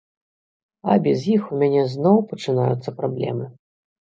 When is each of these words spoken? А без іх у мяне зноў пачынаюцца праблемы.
А 0.93 0.95
без 1.09 1.27
іх 1.35 1.43
у 1.53 1.59
мяне 1.65 1.83
зноў 1.93 2.17
пачынаюцца 2.33 2.89
праблемы. 3.03 3.45